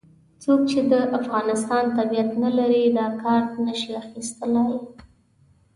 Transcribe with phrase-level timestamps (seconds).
[0.43, 4.75] څوک چې د افغانستان تابعیت نه لري دا کارت نه شي اخستلای.